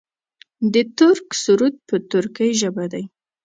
د 0.73 0.75
ترک 0.97 1.27
سرود 1.43 1.75
په 1.87 1.95
ترکۍ 2.09 2.51
ژبه 2.61 2.85
دی. 2.93 3.03